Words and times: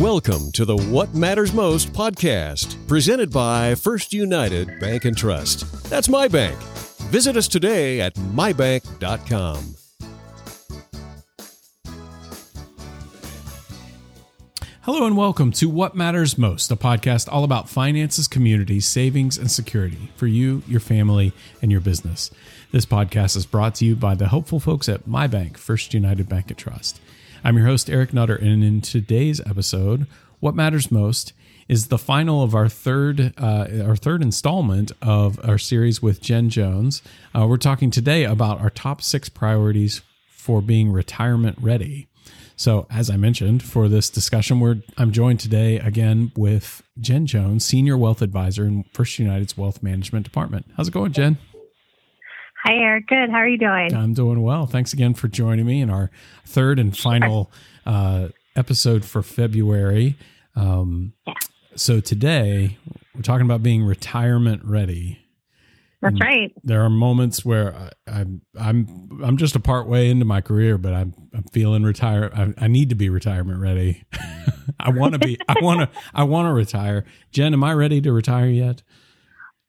Welcome 0.00 0.50
to 0.52 0.64
the 0.64 0.78
What 0.78 1.14
Matters 1.14 1.52
Most 1.52 1.92
podcast, 1.92 2.74
presented 2.88 3.30
by 3.30 3.74
First 3.74 4.14
United 4.14 4.80
Bank 4.80 5.04
and 5.04 5.14
Trust. 5.14 5.90
That's 5.90 6.08
my 6.08 6.26
bank. 6.26 6.58
Visit 7.10 7.36
us 7.36 7.46
today 7.46 8.00
at 8.00 8.14
mybank.com. 8.14 9.74
Hello 14.80 15.04
and 15.04 15.18
welcome 15.18 15.52
to 15.52 15.68
What 15.68 15.94
Matters 15.94 16.38
Most, 16.38 16.70
a 16.70 16.76
podcast 16.76 17.30
all 17.30 17.44
about 17.44 17.68
finances, 17.68 18.26
community, 18.26 18.80
savings, 18.80 19.36
and 19.36 19.50
security 19.50 20.10
for 20.16 20.26
you, 20.26 20.62
your 20.66 20.80
family, 20.80 21.34
and 21.60 21.70
your 21.70 21.82
business. 21.82 22.30
This 22.72 22.86
podcast 22.86 23.36
is 23.36 23.44
brought 23.44 23.74
to 23.74 23.84
you 23.84 23.96
by 23.96 24.14
the 24.14 24.28
helpful 24.28 24.60
folks 24.60 24.88
at 24.88 25.06
my 25.06 25.26
bank, 25.26 25.58
First 25.58 25.92
United 25.92 26.26
Bank 26.26 26.48
and 26.48 26.56
Trust. 26.56 27.02
I'm 27.42 27.56
your 27.56 27.66
host, 27.66 27.88
Eric 27.88 28.12
Nutter, 28.12 28.36
and 28.36 28.62
in 28.62 28.82
today's 28.82 29.40
episode, 29.40 30.06
What 30.40 30.54
Matters 30.54 30.90
Most 30.90 31.32
is 31.68 31.86
the 31.86 31.96
final 31.96 32.42
of 32.42 32.54
our 32.54 32.68
third 32.68 33.32
uh, 33.38 33.66
our 33.82 33.96
third 33.96 34.22
installment 34.22 34.92
of 35.00 35.40
our 35.48 35.56
series 35.56 36.02
with 36.02 36.20
Jen 36.20 36.50
Jones. 36.50 37.00
Uh, 37.34 37.46
we're 37.46 37.56
talking 37.56 37.90
today 37.90 38.24
about 38.24 38.60
our 38.60 38.68
top 38.68 39.00
six 39.00 39.30
priorities 39.30 40.02
for 40.28 40.60
being 40.60 40.92
retirement 40.92 41.56
ready. 41.60 42.08
So, 42.56 42.86
as 42.90 43.08
I 43.08 43.16
mentioned, 43.16 43.62
for 43.62 43.88
this 43.88 44.10
discussion, 44.10 44.60
we're 44.60 44.82
I'm 44.98 45.10
joined 45.10 45.40
today 45.40 45.78
again 45.78 46.32
with 46.36 46.82
Jen 46.98 47.24
Jones, 47.24 47.64
Senior 47.64 47.96
Wealth 47.96 48.20
Advisor 48.20 48.66
in 48.66 48.84
First 48.92 49.18
United's 49.18 49.56
Wealth 49.56 49.82
Management 49.82 50.24
Department. 50.24 50.66
How's 50.76 50.88
it 50.88 50.94
going, 50.94 51.12
Jen? 51.12 51.38
Hi, 52.64 52.74
Eric. 52.74 53.06
Good. 53.08 53.30
How 53.30 53.36
are 53.38 53.48
you 53.48 53.58
doing? 53.58 53.94
I'm 53.94 54.12
doing 54.14 54.42
well. 54.42 54.66
Thanks 54.66 54.92
again 54.92 55.14
for 55.14 55.28
joining 55.28 55.66
me 55.66 55.80
in 55.80 55.90
our 55.90 56.10
third 56.44 56.78
and 56.78 56.96
final 56.96 57.50
uh, 57.86 58.28
episode 58.54 59.04
for 59.04 59.22
February. 59.22 60.16
Um, 60.54 61.14
Yeah. 61.26 61.34
So 61.76 62.00
today 62.00 62.76
we're 63.14 63.22
talking 63.22 63.46
about 63.46 63.62
being 63.62 63.84
retirement 63.84 64.62
ready. 64.64 65.18
That's 66.02 66.12
And 66.12 66.20
right. 66.20 66.52
There 66.64 66.82
are 66.82 66.90
moments 66.90 67.44
where 67.44 67.74
I, 67.74 67.90
I'm 68.06 68.42
I'm 68.58 69.20
I'm 69.22 69.36
just 69.36 69.54
a 69.54 69.60
part 69.60 69.86
way 69.86 70.10
into 70.10 70.24
my 70.24 70.40
career, 70.40 70.78
but 70.78 70.92
I'm 70.92 71.14
I'm 71.32 71.44
feeling 71.44 71.82
retire. 71.84 72.30
I, 72.34 72.64
I 72.64 72.68
need 72.68 72.88
to 72.88 72.94
be 72.94 73.08
retirement 73.08 73.60
ready. 73.60 74.02
I 74.80 74.90
want 74.90 75.12
to 75.12 75.18
be. 75.18 75.38
I 75.48 75.54
want 75.60 75.80
to. 75.80 76.00
I 76.14 76.24
want 76.24 76.46
to 76.48 76.52
retire. 76.52 77.04
Jen, 77.32 77.52
am 77.52 77.62
I 77.62 77.72
ready 77.74 78.00
to 78.00 78.12
retire 78.12 78.48
yet? 78.48 78.82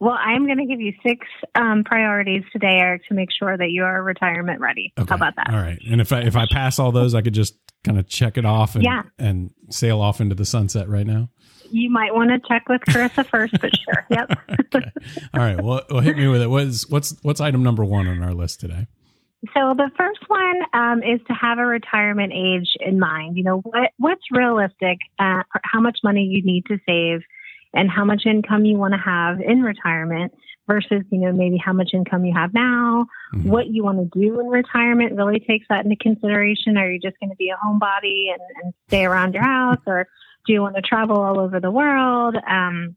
Well, 0.02 0.18
I'm 0.20 0.48
going 0.48 0.58
to 0.58 0.66
give 0.66 0.82
you 0.82 0.94
six 1.06 1.28
um, 1.54 1.84
priorities 1.86 2.42
today, 2.52 2.80
Eric, 2.82 3.04
to 3.10 3.14
make 3.14 3.30
sure 3.32 3.56
that 3.56 3.70
you 3.70 3.84
are 3.84 4.02
retirement 4.02 4.60
ready. 4.60 4.92
How 4.98 5.04
about 5.16 5.36
that? 5.36 5.52
All 5.52 5.60
right. 5.62 5.78
And 5.90 6.02
if 6.02 6.12
I 6.12 6.22
if 6.22 6.36
I 6.36 6.48
pass 6.52 6.80
all 6.80 6.92
those, 6.92 7.14
I 7.14 7.22
could 7.22 7.36
just 7.36 7.56
kind 7.84 8.00
of 8.00 8.08
check 8.10 8.36
it 8.40 8.44
off 8.46 8.74
and 8.74 8.84
Yeah. 8.84 9.04
and 9.20 9.52
sail 9.70 10.02
off 10.02 10.20
into 10.20 10.34
the 10.34 10.44
sunset 10.44 10.90
right 10.90 11.06
now. 11.06 11.30
You 11.70 11.92
might 11.92 12.16
want 12.16 12.32
to 12.32 12.40
check 12.48 12.68
with 12.68 12.82
Carissa 12.82 13.26
first, 13.30 13.54
but 13.62 13.70
sure. 13.78 14.06
Yep. 14.10 14.30
Okay. 14.74 14.90
all 15.36 15.40
right. 15.42 15.62
Well, 15.62 15.82
well, 15.90 16.00
hit 16.00 16.18
me 16.18 16.28
with 16.30 16.42
it. 16.42 16.48
What's 16.50 16.90
what's 16.90 17.16
what's 17.22 17.40
item 17.42 17.62
number 17.62 17.86
one 17.86 18.08
on 18.08 18.24
our 18.24 18.34
list 18.34 18.60
today? 18.62 18.88
So 19.54 19.74
the 19.76 19.92
first 19.98 20.20
one 20.30 20.62
um, 20.74 21.04
is 21.04 21.20
to 21.28 21.34
have 21.34 21.58
a 21.60 21.66
retirement 21.66 22.32
age 22.34 22.70
in 22.80 23.00
mind. 23.00 23.38
You 23.38 23.44
know 23.44 23.58
what 23.60 23.92
what's 23.98 24.22
realistic, 24.32 24.98
uh, 25.20 25.44
how 25.64 25.80
much 25.82 26.00
money 26.04 26.24
you 26.24 26.42
need 26.44 26.66
to 26.68 26.78
save, 26.88 27.22
and 27.74 27.90
how 27.90 28.04
much 28.06 28.24
income 28.26 28.66
you 28.66 28.78
want 28.78 28.94
to 28.94 29.00
have 29.00 29.40
in 29.40 29.62
retirement 29.62 30.34
versus 30.68 31.04
you 31.12 31.20
know 31.20 31.32
maybe 31.32 31.58
how 31.58 31.74
much 31.74 31.92
income 31.94 32.26
you 32.26 32.34
have 32.34 32.54
now. 32.54 33.06
Mhm. 33.34 33.46
What 33.46 33.68
you 33.68 33.84
want 33.84 34.00
to 34.00 34.20
do 34.20 34.40
in 34.40 34.48
retirement 34.48 35.16
really 35.16 35.40
takes 35.40 35.66
that 35.70 35.84
into 35.84 35.96
consideration. 35.96 36.78
Are 36.78 36.90
you 36.90 37.00
just 37.00 37.20
going 37.20 37.30
to 37.30 37.36
be 37.36 37.50
a 37.50 37.58
homebody 37.58 38.32
and, 38.32 38.42
and 38.64 38.74
stay 38.88 39.06
around 39.06 39.34
your 39.34 39.44
house, 39.44 39.82
or 39.86 40.08
do 40.46 40.54
you 40.54 40.62
want 40.62 40.76
to 40.76 40.82
travel 40.82 41.22
all 41.22 41.40
over 41.40 41.60
the 41.60 41.72
world? 41.72 42.36
Um, 42.48 42.96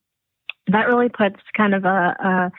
that 0.68 0.86
really 0.88 1.08
puts 1.08 1.36
kind 1.56 1.74
of 1.74 1.84
a, 1.84 1.88
a 1.88 2.52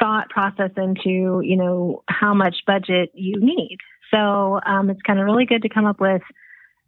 thought 0.00 0.30
process 0.30 0.70
into 0.76 1.42
you 1.44 1.56
know 1.56 2.02
how 2.08 2.32
much 2.32 2.56
budget 2.66 3.10
you 3.14 3.38
need 3.38 3.76
so 4.10 4.58
um, 4.66 4.88
it's 4.88 5.02
kind 5.02 5.18
of 5.18 5.26
really 5.26 5.44
good 5.44 5.62
to 5.62 5.68
come 5.68 5.84
up 5.84 6.00
with 6.00 6.22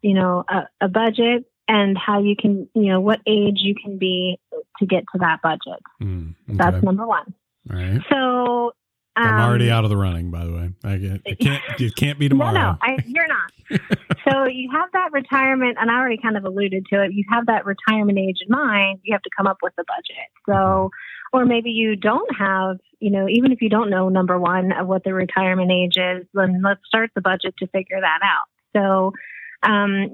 you 0.00 0.14
know 0.14 0.44
a, 0.48 0.62
a 0.80 0.88
budget 0.88 1.44
and 1.72 1.96
how 1.96 2.20
you 2.22 2.36
can 2.36 2.68
you 2.74 2.88
know 2.92 3.00
what 3.00 3.20
age 3.26 3.58
you 3.60 3.74
can 3.74 3.98
be 3.98 4.38
to 4.78 4.86
get 4.86 5.04
to 5.12 5.18
that 5.18 5.40
budget 5.42 5.80
Mm, 6.02 6.34
okay. 6.48 6.56
that's 6.58 6.82
number 6.82 7.06
one 7.06 7.34
all 7.70 7.76
right. 7.76 8.00
so 8.10 8.72
um, 9.14 9.26
I'm 9.26 9.40
already 9.46 9.70
out 9.70 9.84
of 9.84 9.90
the 9.90 9.96
running, 9.96 10.30
by 10.30 10.46
the 10.46 10.52
way. 10.52 10.70
I 10.84 10.96
get, 10.96 11.20
it 11.26 11.38
can't 11.38 11.62
it 11.78 11.94
can't 11.96 12.18
be 12.18 12.28
no 12.30 12.34
tomorrow. 12.34 12.52
no 12.54 12.76
I, 12.80 12.96
you're 13.06 13.28
not 13.28 13.80
so 14.28 14.46
you 14.46 14.70
have 14.72 14.88
that 14.92 15.10
retirement 15.12 15.76
and 15.80 15.90
i 15.90 15.94
already 15.94 16.18
kind 16.18 16.36
of 16.36 16.44
alluded 16.44 16.86
to 16.92 17.02
it 17.04 17.12
you 17.12 17.24
have 17.30 17.46
that 17.46 17.64
retirement 17.66 18.18
age 18.18 18.38
in 18.46 18.50
mind 18.50 19.00
you 19.02 19.14
have 19.14 19.22
to 19.22 19.30
come 19.36 19.46
up 19.46 19.58
with 19.62 19.72
a 19.78 19.84
budget 19.84 20.28
so 20.48 20.90
or 21.32 21.44
maybe 21.46 21.70
you 21.70 21.96
don't 21.96 22.28
have 22.36 22.76
you 23.00 23.10
know 23.10 23.26
even 23.28 23.50
if 23.52 23.60
you 23.62 23.68
don't 23.70 23.88
know 23.90 24.08
number 24.08 24.38
one 24.38 24.72
of 24.72 24.86
what 24.86 25.04
the 25.04 25.12
retirement 25.14 25.70
age 25.70 25.96
is 25.96 26.26
then 26.34 26.60
let's 26.62 26.80
start 26.86 27.10
the 27.14 27.20
budget 27.22 27.54
to 27.58 27.66
figure 27.68 28.00
that 28.00 28.20
out 28.22 28.46
so 28.76 29.12
um, 29.62 30.08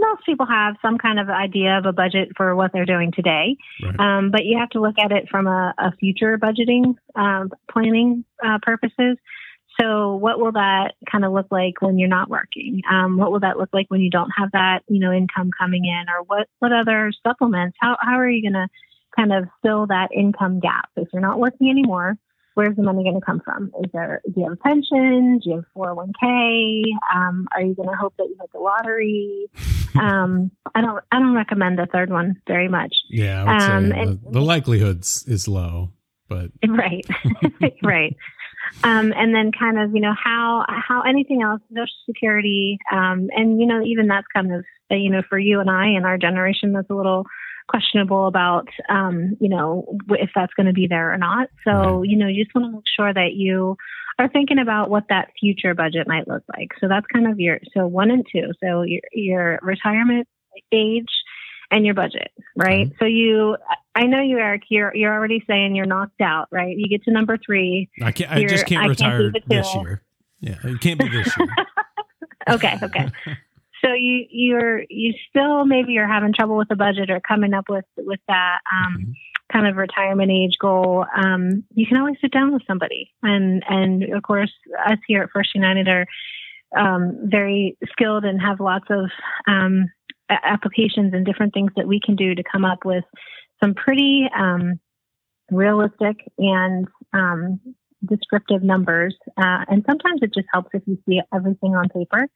most 0.00 0.24
people 0.24 0.46
have 0.46 0.76
some 0.80 0.96
kind 0.96 1.20
of 1.20 1.28
idea 1.28 1.76
of 1.76 1.84
a 1.84 1.92
budget 1.92 2.30
for 2.36 2.56
what 2.56 2.72
they're 2.72 2.86
doing 2.86 3.12
today 3.12 3.56
Right. 3.82 4.00
um, 4.00 4.30
but 4.30 4.44
you 4.44 4.58
have 4.58 4.70
to 4.70 4.80
look 4.80 4.96
at 5.02 5.12
it 5.12 5.28
from 5.30 5.46
a, 5.46 5.74
a 5.78 5.92
future 5.96 6.38
budgeting 6.38 6.94
um, 7.14 7.50
planning 7.70 8.24
uh, 8.44 8.58
purposes 8.62 9.16
so 9.80 10.16
what 10.16 10.38
will 10.38 10.52
that 10.52 10.94
kind 11.10 11.24
of 11.24 11.32
look 11.32 11.46
like 11.50 11.80
when 11.80 11.98
you're 11.98 12.08
not 12.08 12.28
working? 12.28 12.82
Um, 12.90 13.16
what 13.16 13.32
will 13.32 13.40
that 13.40 13.56
look 13.56 13.70
like 13.72 13.86
when 13.88 14.00
you 14.00 14.10
don't 14.10 14.30
have 14.36 14.50
that, 14.52 14.80
you 14.88 14.98
know, 14.98 15.12
income 15.12 15.50
coming 15.58 15.84
in 15.84 16.08
or 16.08 16.22
what, 16.24 16.48
what 16.58 16.72
other 16.72 17.12
supplements? 17.26 17.76
How, 17.80 17.96
how 18.00 18.18
are 18.18 18.28
you 18.28 18.42
going 18.42 18.60
to 18.60 18.68
kind 19.16 19.32
of 19.32 19.48
fill 19.62 19.86
that 19.86 20.08
income 20.14 20.60
gap? 20.60 20.90
If 20.96 21.08
you're 21.12 21.22
not 21.22 21.38
working 21.38 21.70
anymore, 21.70 22.16
where's 22.54 22.76
the 22.76 22.82
money 22.82 23.02
going 23.04 23.14
to 23.18 23.24
come 23.24 23.40
from? 23.44 23.72
Is 23.84 23.90
there, 23.92 24.20
do 24.26 24.32
you 24.40 24.44
have 24.44 24.52
a 24.52 24.56
pension? 24.56 25.38
Do 25.42 25.50
you 25.50 25.56
have 25.56 25.64
401k? 25.76 26.82
Um, 27.14 27.48
are 27.54 27.62
you 27.62 27.74
going 27.74 27.88
to 27.88 27.96
hope 27.96 28.14
that 28.18 28.24
you 28.28 28.36
hit 28.40 28.50
the 28.52 28.60
lottery? 28.60 29.46
Um, 30.00 30.52
I 30.72 30.82
don't, 30.82 31.02
I 31.10 31.18
don't 31.18 31.34
recommend 31.34 31.76
the 31.76 31.88
third 31.92 32.10
one 32.10 32.40
very 32.46 32.68
much. 32.68 32.94
yeah, 33.10 33.42
um, 33.42 33.90
and- 33.90 34.20
the, 34.22 34.30
the 34.30 34.40
likelihood 34.40 35.00
is 35.00 35.48
low, 35.48 35.90
but 36.28 36.52
right 36.68 37.04
right 37.82 38.16
um, 38.84 39.12
and 39.16 39.34
then 39.34 39.50
kind 39.52 39.78
of 39.78 39.94
you 39.94 40.00
know 40.00 40.14
how 40.16 40.64
how 40.68 41.02
anything 41.02 41.42
else 41.42 41.60
social 41.70 41.86
security 42.06 42.78
um, 42.92 43.28
and 43.36 43.60
you 43.60 43.66
know 43.66 43.82
even 43.82 44.06
that's 44.06 44.26
kind 44.32 44.54
of 44.54 44.64
you 44.90 45.10
know 45.10 45.22
for 45.28 45.38
you 45.38 45.60
and 45.60 45.68
i 45.70 45.86
and 45.88 46.06
our 46.06 46.16
generation 46.16 46.72
that's 46.72 46.88
a 46.88 46.94
little 46.94 47.26
questionable 47.70 48.26
about 48.26 48.68
um, 48.88 49.36
you 49.40 49.48
know 49.48 49.96
if 50.10 50.30
that's 50.34 50.52
going 50.54 50.66
to 50.66 50.72
be 50.72 50.86
there 50.88 51.12
or 51.12 51.16
not 51.16 51.48
so 51.64 52.02
you 52.02 52.16
know 52.16 52.26
you 52.26 52.44
just 52.44 52.54
want 52.54 52.66
to 52.66 52.72
make 52.72 52.84
sure 52.96 53.14
that 53.14 53.34
you 53.34 53.76
are 54.18 54.28
thinking 54.28 54.58
about 54.58 54.90
what 54.90 55.04
that 55.08 55.30
future 55.38 55.74
budget 55.74 56.08
might 56.08 56.26
look 56.26 56.42
like 56.58 56.68
so 56.80 56.88
that's 56.88 57.06
kind 57.12 57.26
of 57.26 57.38
your 57.38 57.58
so 57.72 57.86
one 57.86 58.10
and 58.10 58.26
two 58.30 58.50
so 58.62 58.82
your 58.82 59.00
your 59.12 59.58
retirement 59.62 60.26
age 60.72 61.08
and 61.70 61.86
your 61.86 61.94
budget, 61.94 62.32
right? 62.56 62.86
Okay. 62.86 62.96
So 62.98 63.04
you, 63.04 63.56
I 63.94 64.06
know 64.06 64.20
you, 64.20 64.38
Eric. 64.38 64.62
You're 64.68 64.94
you're 64.94 65.12
already 65.12 65.42
saying 65.46 65.74
you're 65.76 65.86
knocked 65.86 66.20
out, 66.20 66.48
right? 66.50 66.76
You 66.76 66.88
get 66.88 67.04
to 67.04 67.12
number 67.12 67.38
three. 67.38 67.88
I 68.02 68.12
can't. 68.12 68.30
I 68.30 68.44
just 68.44 68.66
can't 68.66 68.82
I 68.82 68.94
can't 68.94 69.00
retire 69.00 69.32
this 69.46 69.74
year. 69.74 70.02
Yeah, 70.40 70.56
it 70.64 70.80
can't 70.80 70.98
be 70.98 71.08
this 71.08 71.32
year. 71.38 71.48
okay, 72.48 72.78
okay. 72.82 73.10
So 73.84 73.92
you 73.92 74.26
you're 74.30 74.82
you 74.88 75.14
still 75.28 75.64
maybe 75.64 75.92
you're 75.92 76.06
having 76.06 76.32
trouble 76.32 76.56
with 76.56 76.68
the 76.68 76.76
budget 76.76 77.10
or 77.10 77.20
coming 77.20 77.54
up 77.54 77.64
with 77.68 77.84
with 77.96 78.20
that 78.28 78.58
um, 78.70 78.96
Mhm. 78.98 79.14
kind 79.52 79.66
of 79.66 79.76
retirement 79.76 80.30
age 80.30 80.56
goal. 80.60 81.06
Um, 81.16 81.64
you 81.74 81.86
can 81.86 81.96
always 81.96 82.16
sit 82.20 82.32
down 82.32 82.52
with 82.52 82.62
somebody, 82.66 83.10
and 83.22 83.62
and 83.68 84.04
of 84.14 84.22
course 84.22 84.52
us 84.86 84.98
here 85.06 85.22
at 85.22 85.30
First 85.30 85.54
United 85.54 85.88
are 85.88 86.06
um, 86.76 87.18
very 87.24 87.76
skilled 87.90 88.24
and 88.24 88.40
have 88.40 88.60
lots 88.60 88.86
of 88.90 89.10
um, 89.48 89.90
applications 90.30 91.12
and 91.14 91.26
different 91.26 91.52
things 91.52 91.72
that 91.76 91.88
we 91.88 92.00
can 92.04 92.16
do 92.16 92.34
to 92.34 92.42
come 92.42 92.64
up 92.64 92.84
with 92.84 93.04
some 93.62 93.74
pretty 93.74 94.28
um, 94.38 94.78
realistic 95.50 96.16
and 96.38 96.86
um, 97.12 97.60
descriptive 98.06 98.62
numbers. 98.62 99.16
Uh, 99.36 99.64
and 99.68 99.84
sometimes 99.88 100.20
it 100.22 100.32
just 100.32 100.46
helps 100.52 100.70
if 100.74 100.82
you 100.86 100.98
see 101.08 101.20
everything 101.34 101.74
on 101.74 101.88
paper. 101.88 102.28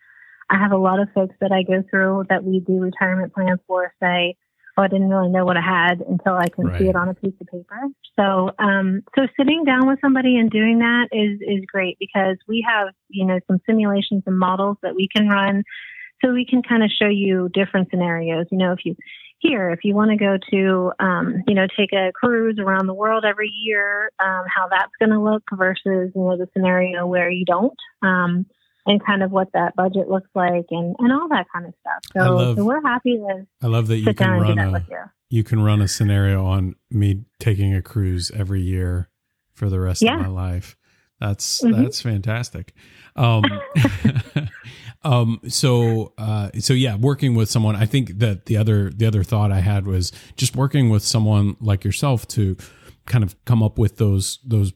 I 0.51 0.59
have 0.59 0.73
a 0.73 0.77
lot 0.77 1.01
of 1.01 1.09
folks 1.15 1.35
that 1.41 1.53
I 1.53 1.63
go 1.63 1.83
through 1.89 2.25
that 2.29 2.45
we 2.45 2.61
do 2.61 2.81
retirement 2.81 3.33
plans 3.33 3.61
for 3.67 3.93
say, 4.03 4.37
"Oh, 4.77 4.83
I 4.83 4.89
didn't 4.89 5.09
really 5.09 5.31
know 5.31 5.45
what 5.45 5.57
I 5.57 5.63
had 5.63 6.01
until 6.01 6.35
I 6.35 6.49
can 6.49 6.77
see 6.79 6.89
it 6.89 6.97
on 6.97 7.09
a 7.09 7.15
piece 7.15 7.35
of 7.41 7.47
paper." 7.47 7.81
So, 8.19 8.51
um, 8.59 9.03
so 9.17 9.27
sitting 9.39 9.65
down 9.65 9.87
with 9.87 10.01
somebody 10.01 10.37
and 10.39 10.51
doing 10.51 10.79
that 10.79 11.09
is 11.13 11.41
is 11.41 11.65
great 11.67 11.97
because 11.99 12.37
we 12.49 12.65
have 12.69 12.89
you 13.09 13.25
know 13.25 13.39
some 13.47 13.61
simulations 13.67 14.23
and 14.27 14.39
models 14.39 14.77
that 14.83 14.95
we 14.95 15.09
can 15.09 15.29
run, 15.29 15.65
so 16.23 16.33
we 16.33 16.47
can 16.47 16.63
kind 16.63 16.83
of 16.83 16.91
show 16.91 17.09
you 17.09 17.49
different 17.53 17.91
scenarios. 17.91 18.47
You 18.51 18.59
know, 18.59 18.73
if 18.73 18.85
you 18.85 18.97
here, 19.45 19.71
if 19.71 19.81
you 19.85 19.95
want 19.95 20.11
to 20.11 20.17
go 20.17 20.39
to, 20.51 20.93
um, 20.99 21.43
you 21.47 21.55
know, 21.55 21.67
take 21.77 21.93
a 21.93 22.13
cruise 22.15 22.59
around 22.59 22.87
the 22.87 22.95
world 22.95 23.25
every 23.27 23.51
year, 23.51 24.11
um, 24.19 24.45
how 24.47 24.69
that's 24.69 24.93
going 24.99 25.11
to 25.11 25.21
look 25.21 25.43
versus, 25.53 26.13
you 26.15 26.23
know, 26.23 26.37
the 26.37 26.49
scenario 26.55 27.07
where 27.07 27.31
you 27.31 27.45
don't. 27.45 27.79
And 28.87 29.05
kind 29.05 29.23
of 29.23 29.31
what 29.31 29.49
that 29.55 29.75
budget 29.77 30.11
looks 30.11 30.29
like 30.35 30.67
and, 30.71 30.95
and 30.99 31.13
all 31.13 31.27
that 31.31 31.47
kind 31.51 31.67
of 31.67 31.73
stuff. 31.81 32.03
So, 32.13 32.35
love, 32.37 32.57
so 32.59 32.65
we're 32.65 32.83
happy 32.83 33.17
to 33.17 33.47
I 33.63 33.67
love 33.69 33.87
that 33.87 33.97
you 33.97 34.13
can 34.13 34.31
run 34.31 34.59
a, 34.59 34.87
you. 34.91 34.99
you. 35.31 35.43
can 35.45 35.63
run 35.63 35.81
a 35.81 35.89
scenario 35.89 36.45
on 36.45 36.75
me 36.91 37.25
taking 37.39 37.75
a 37.75 37.81
cruise 37.81 38.31
every 38.35 38.61
year 38.61 39.09
for 39.55 39.71
the 39.71 39.81
rest 39.81 40.03
yeah. 40.03 40.17
of 40.17 40.21
my 40.21 40.29
life. 40.29 40.77
That's 41.21 41.63
mm-hmm. 41.63 41.83
that's 41.83 42.03
fantastic. 42.03 42.75
Um, 43.17 43.45
um, 45.03 45.41
so 45.49 46.13
uh, 46.19 46.51
so 46.59 46.75
yeah, 46.75 46.97
working 46.97 47.35
with 47.35 47.51
someone. 47.51 47.77
I 47.77 47.87
think 47.87 48.19
that 48.19 48.47
the 48.47 48.57
other 48.57 48.91
the 48.91 49.07
other 49.07 49.23
thought 49.23 49.53
I 49.53 49.61
had 49.61 49.87
was 49.87 50.13
just 50.37 50.57
working 50.57 50.91
with 50.91 51.03
someone 51.03 51.57
like 51.61 51.85
yourself 51.85 52.27
to 52.29 52.57
kind 53.07 53.25
of 53.25 53.43
come 53.45 53.63
up 53.63 53.79
with 53.79 53.97
those 53.97 54.39
those 54.45 54.73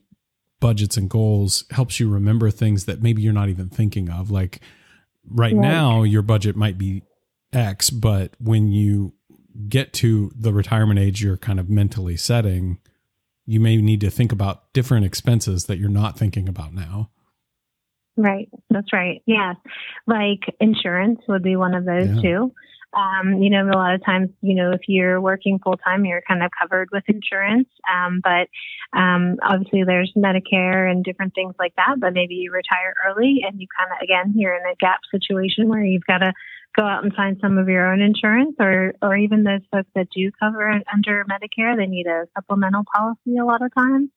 budgets 0.59 0.97
and 0.97 1.09
goals 1.09 1.65
helps 1.71 1.99
you 1.99 2.09
remember 2.09 2.51
things 2.51 2.85
that 2.85 3.01
maybe 3.01 3.21
you're 3.21 3.33
not 3.33 3.49
even 3.49 3.69
thinking 3.69 4.09
of. 4.09 4.31
Like 4.31 4.59
right, 5.29 5.53
right. 5.53 5.55
now, 5.55 6.03
your 6.03 6.21
budget 6.21 6.55
might 6.55 6.77
be 6.77 7.03
X, 7.53 7.89
but 7.89 8.33
when 8.39 8.69
you 8.69 9.13
get 9.67 9.93
to 9.93 10.31
the 10.35 10.53
retirement 10.53 10.99
age 10.99 11.21
you're 11.21 11.37
kind 11.37 11.59
of 11.59 11.69
mentally 11.69 12.15
setting, 12.15 12.79
you 13.45 13.59
may 13.59 13.77
need 13.77 14.01
to 14.01 14.09
think 14.09 14.31
about 14.31 14.71
different 14.73 15.05
expenses 15.05 15.65
that 15.65 15.77
you're 15.79 15.89
not 15.89 16.17
thinking 16.17 16.47
about 16.47 16.73
now. 16.73 17.09
Right. 18.15 18.49
That's 18.69 18.91
right. 18.93 19.21
Yeah. 19.25 19.53
Like 20.05 20.41
insurance 20.59 21.21
would 21.27 21.41
be 21.41 21.55
one 21.55 21.73
of 21.73 21.85
those 21.85 22.09
yeah. 22.09 22.21
too. 22.21 22.53
Um, 22.93 23.41
you 23.41 23.49
know, 23.49 23.69
a 23.69 23.77
lot 23.77 23.93
of 23.93 24.03
times, 24.03 24.29
you 24.41 24.55
know, 24.55 24.71
if 24.71 24.81
you're 24.87 25.21
working 25.21 25.59
full 25.59 25.77
time, 25.77 26.05
you're 26.05 26.23
kind 26.27 26.43
of 26.43 26.49
covered 26.59 26.89
with 26.91 27.03
insurance. 27.07 27.69
Um, 27.91 28.21
but 28.23 28.47
um, 28.97 29.37
obviously, 29.43 29.83
there's 29.83 30.11
Medicare 30.17 30.89
and 30.89 31.03
different 31.03 31.35
things 31.35 31.55
like 31.59 31.75
that. 31.75 31.99
But 31.99 32.13
maybe 32.13 32.35
you 32.35 32.51
retire 32.51 32.95
early 33.07 33.41
and 33.45 33.59
you 33.61 33.67
kind 33.77 33.91
of, 33.91 34.03
again, 34.03 34.33
you're 34.35 34.55
in 34.55 34.71
a 34.71 34.75
gap 34.79 35.01
situation 35.11 35.69
where 35.69 35.83
you've 35.83 36.05
got 36.05 36.19
to 36.19 36.33
go 36.77 36.83
out 36.83 37.03
and 37.03 37.13
find 37.13 37.37
some 37.41 37.57
of 37.57 37.67
your 37.67 37.91
own 37.91 38.01
insurance, 38.01 38.55
or 38.59 38.93
or 39.01 39.15
even 39.15 39.43
those 39.43 39.61
folks 39.71 39.89
that 39.95 40.07
do 40.15 40.31
cover 40.39 40.69
under 40.93 41.25
Medicare, 41.25 41.75
they 41.75 41.87
need 41.87 42.07
a 42.07 42.27
supplemental 42.35 42.83
policy 42.95 43.37
a 43.37 43.45
lot 43.45 43.61
of 43.61 43.73
times. 43.73 44.09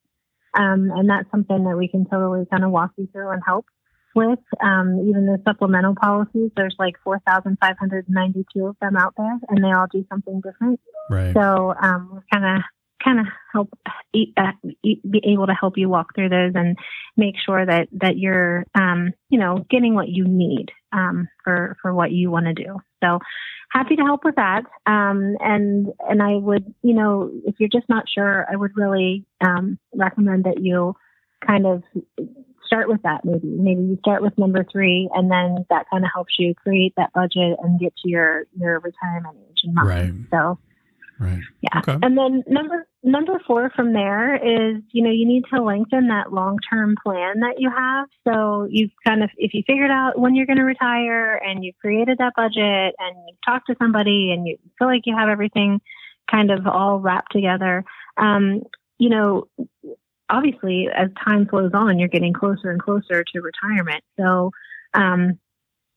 Um, 0.55 0.91
and 0.95 1.09
that's 1.09 1.29
something 1.31 1.63
that 1.63 1.77
we 1.77 1.87
can 1.87 2.05
totally 2.05 2.45
kind 2.51 2.63
of 2.63 2.71
walk 2.71 2.91
you 2.97 3.07
through 3.11 3.31
and 3.31 3.41
help 3.45 3.65
with. 4.15 4.39
Um, 4.63 5.05
even 5.07 5.25
the 5.25 5.41
supplemental 5.45 5.95
policies, 5.95 6.51
there's 6.55 6.75
like 6.79 6.95
4,592 7.03 8.65
of 8.65 8.75
them 8.81 8.97
out 8.97 9.13
there, 9.17 9.39
and 9.49 9.63
they 9.63 9.71
all 9.71 9.87
do 9.91 10.05
something 10.09 10.41
different. 10.41 10.79
Right. 11.09 11.33
So 11.33 11.73
um, 11.81 12.09
we're 12.13 12.23
kind 12.31 12.57
of 12.57 12.63
kind 13.03 13.19
of 13.19 13.25
help 13.51 13.69
uh, 13.83 14.51
be 14.83 15.21
able 15.25 15.47
to 15.47 15.53
help 15.53 15.77
you 15.77 15.89
walk 15.89 16.15
through 16.15 16.29
those 16.29 16.53
and 16.55 16.77
make 17.17 17.35
sure 17.45 17.65
that 17.65 17.87
that 17.91 18.17
you're 18.17 18.65
um, 18.75 19.11
you 19.29 19.39
know 19.39 19.65
getting 19.69 19.93
what 19.93 20.09
you 20.09 20.25
need 20.25 20.67
um, 20.91 21.27
for 21.43 21.77
for 21.81 21.93
what 21.93 22.11
you 22.11 22.31
want 22.31 22.45
to 22.45 22.53
do. 22.53 22.79
So 23.03 23.19
happy 23.71 23.95
to 23.95 24.03
help 24.03 24.23
with 24.23 24.35
that. 24.35 24.63
Um, 24.85 25.35
and 25.39 25.87
and 26.09 26.21
I 26.21 26.35
would 26.35 26.73
you 26.81 26.93
know 26.93 27.31
if 27.45 27.55
you're 27.59 27.69
just 27.69 27.89
not 27.89 28.05
sure, 28.07 28.45
I 28.51 28.55
would 28.55 28.71
really 28.75 29.25
um, 29.41 29.77
recommend 29.93 30.45
that 30.45 30.61
you 30.61 30.95
kind 31.45 31.65
of 31.65 31.83
start 32.73 32.89
with 32.89 33.01
that 33.03 33.23
maybe. 33.23 33.47
Maybe 33.47 33.81
you 33.81 33.97
start 33.99 34.21
with 34.21 34.37
number 34.37 34.65
three 34.71 35.09
and 35.13 35.29
then 35.29 35.65
that 35.69 35.85
kind 35.91 36.03
of 36.03 36.09
helps 36.13 36.33
you 36.39 36.55
create 36.55 36.93
that 36.97 37.13
budget 37.13 37.57
and 37.61 37.79
get 37.79 37.95
to 37.97 38.09
your 38.09 38.45
your 38.57 38.79
retirement 38.79 39.37
age 39.49 39.61
in 39.63 39.73
mind. 39.73 39.87
Right. 39.87 40.13
so 40.31 40.59
right. 41.19 41.39
yeah. 41.61 41.79
Okay. 41.79 41.97
and 42.01 42.17
then 42.17 42.43
number 42.47 42.87
number 43.03 43.39
four 43.45 43.71
from 43.75 43.93
there 43.93 44.35
is 44.35 44.81
you 44.91 45.03
know 45.03 45.11
you 45.11 45.27
need 45.27 45.43
to 45.53 45.61
lengthen 45.61 46.07
that 46.07 46.33
long 46.33 46.57
term 46.69 46.95
plan 47.03 47.41
that 47.41 47.55
you 47.59 47.69
have. 47.69 48.07
So 48.27 48.67
you've 48.69 48.91
kind 49.05 49.23
of 49.23 49.29
if 49.37 49.53
you 49.53 49.61
figured 49.67 49.91
out 49.91 50.19
when 50.19 50.35
you're 50.35 50.47
going 50.47 50.57
to 50.57 50.63
retire 50.63 51.35
and 51.35 51.63
you've 51.63 51.77
created 51.79 52.17
that 52.17 52.33
budget 52.35 52.95
and 52.97 53.15
you've 53.27 53.37
talked 53.45 53.67
to 53.67 53.75
somebody 53.77 54.31
and 54.31 54.47
you 54.47 54.57
feel 54.79 54.87
like 54.87 55.03
you 55.05 55.15
have 55.15 55.29
everything 55.29 55.79
kind 56.31 56.49
of 56.49 56.65
all 56.65 56.99
wrapped 56.99 57.31
together 57.31 57.83
um, 58.17 58.63
you 58.97 59.09
know 59.09 59.47
obviously, 60.33 60.87
as 60.93 61.09
time 61.27 61.47
flows 61.47 61.71
on, 61.73 61.99
you're 61.99 62.07
getting 62.07 62.33
closer 62.33 62.71
and 62.71 62.81
closer 62.81 63.23
to 63.23 63.41
retirement. 63.41 64.03
So, 64.19 64.51
um, 64.93 65.39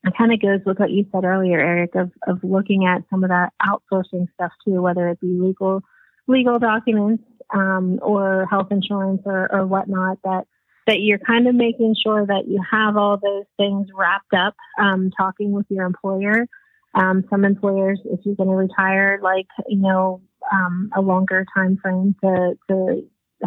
it 0.05 0.15
kind 0.17 0.33
of 0.33 0.41
goes 0.41 0.61
with 0.65 0.79
what 0.79 0.91
you 0.91 1.07
said 1.11 1.25
earlier, 1.25 1.59
Eric, 1.59 1.95
of, 1.97 2.13
of 2.29 2.39
looking 2.43 2.87
at 2.87 3.03
some 3.11 3.25
of 3.25 3.31
that 3.31 3.53
outsourcing 3.61 4.29
stuff 4.35 4.53
too, 4.65 4.81
whether 4.81 5.09
it 5.09 5.21
be 5.21 5.39
legal 5.41 5.83
legal 6.29 6.59
documents 6.59 7.23
um, 7.55 7.99
or 8.03 8.47
health 8.51 8.69
insurance 8.71 9.23
or, 9.25 9.53
or 9.53 9.67
whatnot. 9.67 10.19
That 10.23 10.45
that 10.87 11.01
you're 11.01 11.19
kind 11.19 11.49
of 11.49 11.55
making 11.57 11.97
sure 12.01 12.25
that 12.25 12.47
you 12.47 12.63
have 12.71 12.97
all 12.97 13.19
those 13.21 13.47
things 13.57 13.89
wrapped 13.95 14.33
up. 14.33 14.55
Um, 14.81 15.11
talking 15.17 15.53
with 15.53 15.67
your 15.69 15.87
employer. 15.87 16.47
Um, 16.95 17.25
some 17.29 17.45
employers, 17.45 18.01
if 18.07 18.21
you're 18.25 18.37
going 18.37 18.49
to 18.49 18.55
retire, 18.55 19.19
like 19.23 19.49
you 19.69 19.79
know, 19.79 20.23
um, 20.53 20.91
a 20.97 21.01
longer 21.01 21.45
time 21.55 21.79
frame 21.83 22.15
to 22.23 22.55
to 22.69 23.03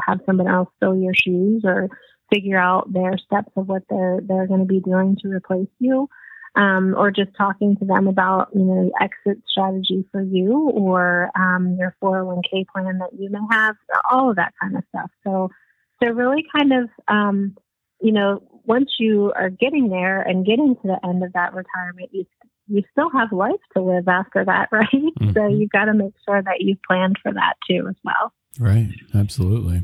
have 0.06 0.19
someone 0.25 0.47
else 0.47 0.69
fill 0.80 0.95
your 0.95 1.13
shoes 1.13 1.63
or 1.65 1.89
figure 2.31 2.57
out 2.57 2.91
their 2.91 3.18
steps 3.18 3.51
of 3.56 3.68
what 3.68 3.83
they're 3.89 4.19
they're 4.21 4.47
going 4.47 4.59
to 4.59 4.65
be 4.65 4.80
doing 4.80 5.18
to 5.21 5.30
replace 5.30 5.69
you. 5.80 6.07
Um, 6.56 6.95
or 6.97 7.12
just 7.12 7.30
talking 7.38 7.77
to 7.77 7.86
them 7.86 8.07
about, 8.07 8.50
you 8.56 8.63
know, 8.63 8.89
the 8.89 9.03
exit 9.03 9.41
strategy 9.47 10.03
for 10.12 10.19
you 10.19 10.71
or 10.71 11.30
um, 11.36 11.77
your 11.77 11.95
401k 12.01 12.65
plan 12.74 12.97
that 12.97 13.12
you 13.18 13.30
may 13.30 13.39
have, 13.51 13.75
all 14.12 14.31
of 14.31 14.36
that 14.38 14.53
kind 14.59 14.75
of 14.75 14.83
stuff. 14.89 15.12
So, 15.24 15.51
they're 16.00 16.13
really 16.13 16.45
kind 16.56 16.74
of, 16.74 16.89
um, 17.07 17.56
you 18.01 18.12
know, 18.12 18.41
once 18.65 18.91
you 19.00 19.33
are 19.36 19.50
getting 19.50 19.89
there 19.89 20.21
and 20.21 20.45
getting 20.45 20.75
to 20.75 20.81
the 20.83 21.00
end 21.07 21.24
of 21.24 21.33
that 21.33 21.53
retirement, 21.53 22.09
you, 22.12 22.25
you 22.69 22.83
still 22.92 23.10
have 23.10 23.31
life 23.31 23.60
to 23.75 23.81
live 23.81 24.07
after 24.07 24.45
that, 24.45 24.69
right? 24.71 24.89
Mm-hmm. 24.92 25.31
So 25.33 25.48
you've 25.48 25.71
got 25.71 25.86
to 25.86 25.94
make 25.94 26.13
sure 26.25 26.42
that 26.42 26.62
you've 26.62 26.81
planned 26.88 27.18
for 27.21 27.33
that 27.33 27.56
too 27.69 27.88
as 27.89 27.95
well. 28.04 28.33
Right. 28.60 28.89
Absolutely. 29.13 29.83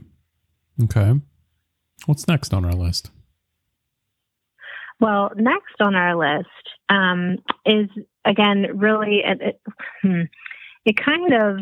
Okay. 0.83 1.19
What's 2.05 2.27
next 2.27 2.53
on 2.53 2.65
our 2.65 2.73
list? 2.73 3.09
Well, 4.99 5.31
next 5.35 5.81
on 5.81 5.95
our 5.95 6.15
list 6.15 6.49
um, 6.89 7.37
is 7.65 7.89
again 8.23 8.67
really 8.75 9.21
it, 9.25 9.41
it, 9.41 9.61
hmm, 10.01 10.21
it, 10.85 10.95
kind 10.97 11.33
of 11.33 11.59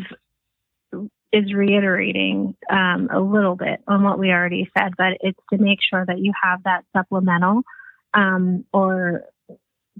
is 1.32 1.52
reiterating 1.52 2.54
um, 2.70 3.08
a 3.12 3.20
little 3.20 3.56
bit 3.56 3.80
on 3.88 4.04
what 4.04 4.18
we 4.18 4.30
already 4.30 4.70
said, 4.78 4.92
but 4.96 5.14
it's 5.20 5.40
to 5.52 5.58
make 5.58 5.80
sure 5.82 6.04
that 6.06 6.18
you 6.18 6.32
have 6.40 6.62
that 6.62 6.84
supplemental 6.96 7.62
um, 8.14 8.64
or 8.72 9.24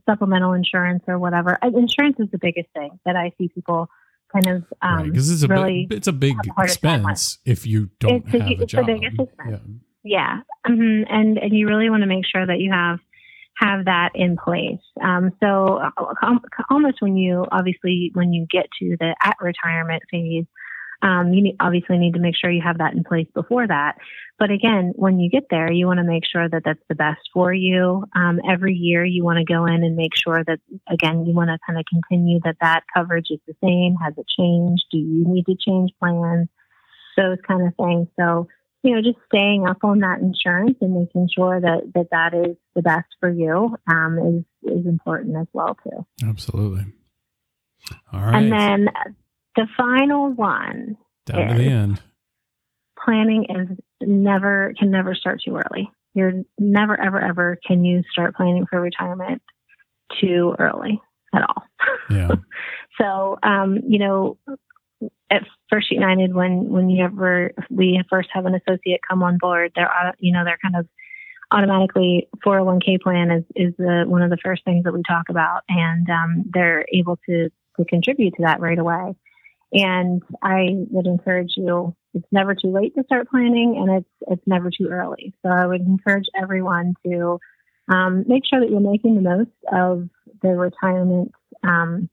supplemental 0.08 0.52
insurance 0.52 1.02
or 1.06 1.18
whatever. 1.18 1.58
Insurance 1.62 2.16
is 2.18 2.30
the 2.30 2.38
biggest 2.38 2.68
thing 2.74 2.98
that 3.04 3.16
I 3.16 3.32
see 3.38 3.48
people 3.48 3.88
kind 4.32 4.48
of 4.48 4.64
um, 4.82 5.10
because 5.10 5.28
right, 5.28 5.34
it's 5.34 5.42
a 5.42 5.48
really 5.48 5.86
big, 5.88 5.98
it's 5.98 6.08
a 6.08 6.12
big 6.12 6.36
expense 6.58 7.38
if 7.44 7.66
you 7.66 7.90
don't 8.00 8.24
it's 8.26 8.32
have 8.32 8.60
a, 8.60 8.62
a 8.62 8.66
job. 8.66 8.86
The 8.86 8.94
biggest 8.94 9.20
expense. 9.20 9.60
Yeah, 10.02 10.40
yeah. 10.66 10.70
Mm-hmm. 10.72 11.14
and 11.14 11.38
and 11.38 11.52
you 11.52 11.68
really 11.68 11.90
want 11.90 12.02
to 12.02 12.06
make 12.06 12.24
sure 12.26 12.46
that 12.46 12.58
you 12.58 12.72
have 12.72 12.98
have 13.56 13.84
that 13.84 14.10
in 14.14 14.36
place. 14.36 14.80
Um, 15.02 15.30
so 15.40 15.78
uh, 15.78 16.36
almost 16.70 17.00
when 17.00 17.16
you 17.16 17.46
obviously 17.52 18.10
when 18.14 18.32
you 18.32 18.46
get 18.50 18.66
to 18.80 18.96
the 18.98 19.14
at 19.22 19.36
retirement 19.40 20.02
phase, 20.10 20.46
um, 21.04 21.32
you 21.34 21.42
need, 21.42 21.56
obviously 21.60 21.98
need 21.98 22.14
to 22.14 22.20
make 22.20 22.34
sure 22.34 22.50
you 22.50 22.62
have 22.62 22.78
that 22.78 22.94
in 22.94 23.04
place 23.04 23.28
before 23.34 23.66
that. 23.66 23.98
But 24.38 24.50
again, 24.50 24.92
when 24.96 25.20
you 25.20 25.30
get 25.30 25.44
there, 25.50 25.70
you 25.70 25.86
want 25.86 25.98
to 25.98 26.04
make 26.04 26.24
sure 26.26 26.48
that 26.48 26.62
that's 26.64 26.82
the 26.88 26.96
best 26.96 27.20
for 27.32 27.52
you. 27.52 28.04
Um, 28.16 28.40
every 28.50 28.74
year, 28.74 29.04
you 29.04 29.22
want 29.22 29.38
to 29.38 29.44
go 29.44 29.66
in 29.66 29.84
and 29.84 29.94
make 29.94 30.16
sure 30.16 30.42
that, 30.44 30.58
again, 30.88 31.26
you 31.26 31.34
want 31.34 31.50
to 31.50 31.58
kind 31.64 31.78
of 31.78 31.84
continue 31.84 32.40
that 32.44 32.56
that 32.60 32.84
coverage 32.92 33.28
is 33.30 33.38
the 33.46 33.54
same. 33.62 33.94
Has 34.02 34.14
it 34.16 34.26
changed? 34.36 34.86
Do 34.90 34.98
you 34.98 35.24
need 35.28 35.46
to 35.46 35.54
change 35.54 35.90
plans? 36.00 36.48
Those 37.16 37.38
kind 37.46 37.64
of 37.64 37.74
things. 37.76 38.08
So, 38.18 38.48
you 38.82 38.96
know, 38.96 39.00
just 39.00 39.18
staying 39.26 39.68
up 39.68 39.84
on 39.84 40.00
that 40.00 40.18
insurance 40.18 40.78
and 40.80 40.94
making 40.94 41.28
sure 41.32 41.60
that 41.60 41.92
that, 41.94 42.08
that 42.10 42.34
is 42.34 42.56
the 42.74 42.82
best 42.82 43.06
for 43.20 43.30
you 43.30 43.76
um, 43.86 44.44
is 44.64 44.72
is 44.72 44.84
important 44.84 45.36
as 45.36 45.46
well 45.52 45.76
too. 45.84 46.04
Absolutely. 46.26 46.86
All 48.12 48.20
right. 48.20 48.34
And 48.34 48.50
then 48.50 48.88
the 49.56 49.66
final 49.76 50.32
one 50.32 50.96
down 51.26 51.48
to 51.48 51.54
the 51.54 51.64
end. 51.64 52.00
Planning 53.04 53.46
is 53.48 53.78
never 54.00 54.74
can 54.78 54.90
never 54.90 55.14
start 55.14 55.42
too 55.44 55.56
early. 55.56 55.90
You're 56.14 56.44
never 56.58 57.00
ever 57.00 57.20
ever 57.20 57.58
can 57.66 57.84
you 57.84 58.02
start 58.10 58.36
planning 58.36 58.66
for 58.70 58.80
retirement 58.80 59.42
too 60.20 60.54
early 60.58 61.00
at 61.34 61.42
all. 61.42 61.62
Yeah. 62.10 62.30
so 63.00 63.38
um, 63.42 63.80
you 63.86 63.98
know, 63.98 64.38
at 65.30 65.42
First 65.70 65.90
United, 65.90 66.34
when 66.34 66.68
when 66.68 66.88
you 66.88 67.04
ever 67.04 67.52
we 67.70 68.02
first 68.08 68.28
have 68.32 68.46
an 68.46 68.54
associate 68.54 69.00
come 69.08 69.22
on 69.22 69.38
board, 69.38 69.72
they're 69.74 69.90
you 70.18 70.32
know 70.32 70.44
they're 70.44 70.58
kind 70.62 70.76
of 70.76 70.86
automatically 71.50 72.28
401k 72.44 73.00
plan 73.00 73.30
is 73.30 73.44
is 73.54 73.74
the, 73.78 74.04
one 74.06 74.22
of 74.22 74.30
the 74.30 74.38
first 74.42 74.64
things 74.64 74.84
that 74.84 74.92
we 74.94 75.02
talk 75.02 75.28
about, 75.28 75.62
and 75.68 76.08
um, 76.10 76.44
they're 76.52 76.86
able 76.92 77.18
to 77.28 77.50
to 77.78 77.84
contribute 77.86 78.34
to 78.36 78.42
that 78.42 78.60
right 78.60 78.78
away. 78.78 79.14
And 79.72 80.22
I 80.42 80.68
would 80.90 81.06
encourage 81.06 81.52
you, 81.56 81.94
it's 82.12 82.26
never 82.30 82.54
too 82.54 82.70
late 82.70 82.94
to 82.94 83.04
start 83.04 83.28
planning 83.28 83.76
and 83.76 83.98
it's, 83.98 84.30
it's 84.32 84.46
never 84.46 84.70
too 84.70 84.88
early. 84.90 85.34
So 85.42 85.50
I 85.50 85.66
would 85.66 85.80
encourage 85.80 86.26
everyone 86.34 86.94
to 87.06 87.40
um, 87.88 88.24
make 88.26 88.44
sure 88.48 88.60
that 88.60 88.70
you're 88.70 88.80
making 88.80 89.16
the 89.16 89.20
most 89.20 89.50
of 89.72 90.08
the 90.42 90.50
retirement 90.50 91.32
um, 91.62 92.08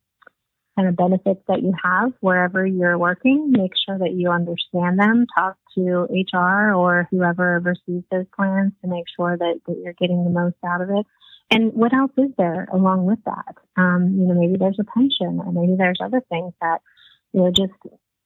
kind 0.75 0.87
of 0.87 0.95
benefits 0.95 1.41
that 1.47 1.61
you 1.61 1.73
have 1.83 2.13
wherever 2.21 2.65
you're 2.65 2.97
working. 2.97 3.51
Make 3.51 3.73
sure 3.85 3.97
that 3.99 4.13
you 4.13 4.29
understand 4.29 4.99
them. 4.99 5.25
Talk 5.37 5.57
to 5.75 6.07
HR 6.09 6.73
or 6.73 7.07
whoever 7.11 7.57
oversees 7.57 8.03
those 8.11 8.25
plans 8.35 8.73
to 8.81 8.89
make 8.89 9.05
sure 9.15 9.37
that, 9.37 9.61
that 9.67 9.77
you're 9.83 9.93
getting 9.93 10.23
the 10.23 10.29
most 10.29 10.55
out 10.65 10.81
of 10.81 10.89
it. 10.89 11.05
And 11.51 11.73
what 11.73 11.93
else 11.93 12.11
is 12.17 12.31
there 12.37 12.67
along 12.71 13.05
with 13.05 13.19
that? 13.25 13.55
Um, 13.75 14.15
you 14.17 14.25
know, 14.25 14.33
maybe 14.33 14.55
there's 14.57 14.79
a 14.79 14.85
pension 14.85 15.41
or 15.45 15.51
maybe 15.51 15.75
there's 15.77 15.99
other 16.01 16.21
things 16.29 16.53
that, 16.61 16.81
you 17.33 17.41
know, 17.41 17.51
just 17.51 17.73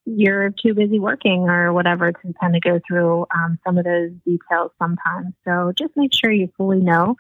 you're 0.06 0.52
too 0.52 0.74
busy 0.74 1.00
working 1.00 1.50
or 1.50 1.74
whatever 1.74 2.12
to 2.12 2.34
kind 2.40 2.56
of 2.56 2.62
go 2.62 2.80
through 2.88 3.26
um, 3.36 3.58
some 3.66 3.78
of 3.78 3.86
those 3.86 4.12
details 4.26 4.72
sometimes. 4.80 5.34
So 5.46 5.74
just 5.78 5.94
make 5.96 6.12
sure 6.14 6.32
you 6.32 6.52
fully 6.58 6.80
know 6.80 7.16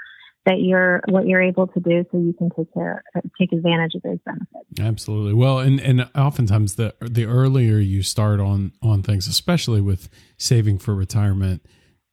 that 0.46 0.62
you're 0.62 1.02
what 1.10 1.28
you're 1.28 1.42
able 1.42 1.68
to 1.68 1.80
do 1.80 2.06
so 2.12 2.18
you 2.18 2.34
can 2.34 2.50
take 2.56 2.72
care 2.74 3.04
take 3.40 3.52
advantage 3.52 3.96
of 3.96 4.02
those 4.04 4.20
benefits 4.26 4.80
absolutely 4.80 5.34
well 5.34 5.60
and 5.60 5.80
and 5.80 6.08
oftentimes 6.16 6.76
the 6.76 6.94
the 7.02 7.26
earlier 7.26 7.78
you 7.78 8.04
start 8.04 8.40
on 8.40 8.72
on 8.82 9.02
things 9.02 9.28
especially 9.28 9.82
with 9.82 10.08
saving 10.38 10.78
for 10.78 10.94
retirement 10.94 11.66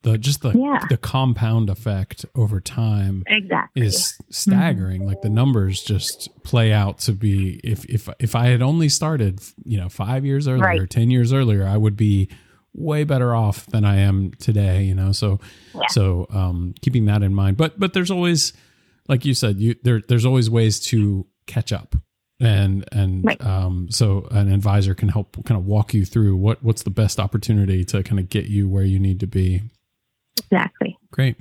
the 0.03 0.19
just 0.19 0.43
the 0.43 0.53
yeah. 0.53 0.85
the 0.89 0.97
compound 0.97 1.71
effect 1.71 2.27
over 2.35 2.61
time 2.61 3.23
exactly 3.27 3.83
is 3.83 4.19
staggering 4.31 5.01
mm-hmm. 5.01 5.09
like 5.09 5.23
the 5.23 5.31
numbers 5.31 5.83
just 5.83 6.29
play 6.43 6.73
out 6.73 6.99
to 6.99 7.13
be 7.13 7.61
if 7.63 7.85
if 7.87 8.09
if 8.19 8.35
i 8.35 8.47
had 8.47 8.63
only 8.63 8.89
started 8.89 9.41
you 9.65 9.79
know 9.79 9.89
5 9.89 10.25
years 10.25 10.49
earlier 10.49 10.61
right. 10.61 10.91
10 10.91 11.11
years 11.11 11.33
earlier 11.33 11.67
i 11.67 11.77
would 11.77 11.97
be 11.97 12.29
way 12.75 13.05
better 13.05 13.35
off 13.35 13.67
than 13.67 13.85
I 13.85 13.97
am 13.97 14.33
today, 14.39 14.85
you 14.85 14.95
know. 14.95 15.13
So 15.13 15.41
yeah. 15.75 15.87
so 15.89 16.27
um 16.31 16.75
keeping 16.81 17.07
that 17.07 17.23
in 17.23 17.35
mind. 17.35 17.57
But 17.57 17.79
but 17.79 17.93
there's 17.93 18.11
always 18.11 18.53
like 19.09 19.25
you 19.25 19.35
said, 19.35 19.59
you 19.59 19.75
there 19.83 20.01
there's 20.09 20.27
always 20.27 20.49
ways 20.49 20.81
to 20.87 21.27
catch 21.47 21.73
up. 21.73 21.97
And 22.41 22.85
and 22.93 23.25
right. 23.25 23.45
um 23.45 23.89
so 23.91 24.27
an 24.31 24.53
advisor 24.53 24.95
can 24.95 25.09
help 25.09 25.45
kind 25.45 25.59
of 25.59 25.67
walk 25.67 25.95
you 25.95 26.05
through 26.05 26.37
what 26.37 26.63
what's 26.63 26.83
the 26.83 26.91
best 26.91 27.21
opportunity 27.21 27.85
to 27.87 28.03
kind 28.03 28.19
of 28.19 28.29
get 28.29 28.47
you 28.47 28.69
where 28.69 28.85
you 28.85 28.99
need 28.99 29.21
to 29.21 29.27
be. 29.27 29.63
Exactly. 30.39 30.99
Great. 31.11 31.37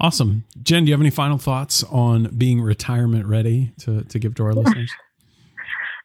Awesome. 0.00 0.44
Jen, 0.62 0.84
do 0.84 0.88
you 0.88 0.94
have 0.94 1.00
any 1.00 1.10
final 1.10 1.38
thoughts 1.38 1.84
on 1.84 2.24
being 2.36 2.60
retirement 2.60 3.26
ready 3.26 3.72
to, 3.80 4.02
to 4.04 4.18
give 4.18 4.34
to 4.36 4.44
our 4.44 4.52
listeners? 4.52 4.92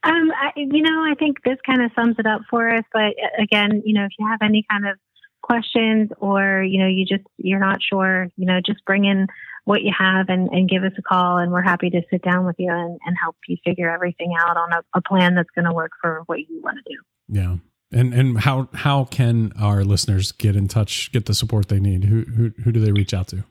Um, 0.01 0.31
I, 0.31 0.51
you 0.55 0.81
know, 0.81 1.03
I 1.03 1.13
think 1.15 1.43
this 1.43 1.57
kind 1.65 1.81
of 1.81 1.91
sums 1.93 2.15
it 2.19 2.25
up 2.25 2.41
for 2.49 2.69
us. 2.73 2.83
But 2.93 3.01
uh, 3.01 3.43
again, 3.43 3.81
you 3.85 3.93
know, 3.93 4.05
if 4.05 4.11
you 4.17 4.27
have 4.27 4.41
any 4.41 4.65
kind 4.71 4.87
of 4.87 4.97
questions 5.41 6.09
or 6.19 6.63
you 6.63 6.79
know 6.79 6.87
you 6.87 7.05
just 7.05 7.23
you're 7.37 7.59
not 7.59 7.79
sure, 7.81 8.27
you 8.37 8.45
know, 8.45 8.59
just 8.65 8.83
bring 8.85 9.05
in 9.05 9.27
what 9.65 9.81
you 9.81 9.91
have 9.97 10.29
and, 10.29 10.49
and 10.49 10.69
give 10.69 10.83
us 10.83 10.93
a 10.97 11.01
call, 11.01 11.37
and 11.37 11.51
we're 11.51 11.61
happy 11.61 11.89
to 11.89 12.01
sit 12.09 12.21
down 12.21 12.45
with 12.45 12.55
you 12.57 12.71
and, 12.71 12.97
and 13.05 13.17
help 13.21 13.35
you 13.47 13.57
figure 13.65 13.89
everything 13.89 14.33
out 14.39 14.57
on 14.57 14.71
a, 14.71 14.81
a 14.95 15.01
plan 15.01 15.35
that's 15.35 15.49
going 15.53 15.65
to 15.65 15.73
work 15.73 15.91
for 16.01 16.23
what 16.27 16.39
you 16.39 16.61
want 16.63 16.77
to 16.77 16.93
do. 16.93 17.01
Yeah. 17.27 17.55
And 17.91 18.13
and 18.13 18.39
how 18.39 18.69
how 18.73 19.05
can 19.05 19.51
our 19.59 19.83
listeners 19.83 20.31
get 20.31 20.55
in 20.55 20.67
touch, 20.67 21.11
get 21.11 21.25
the 21.25 21.33
support 21.33 21.69
they 21.69 21.79
need? 21.79 22.03
Who 22.05 22.21
who 22.21 22.51
who 22.63 22.71
do 22.71 22.79
they 22.79 22.91
reach 22.91 23.13
out 23.13 23.29
to? 23.29 23.43